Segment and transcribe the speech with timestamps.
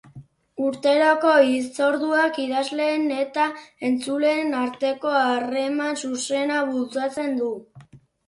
[0.67, 3.45] Urteroko hitzorduak idazleen eta
[3.89, 7.51] entzuleen arteko harreman zuzena bultzatzen du.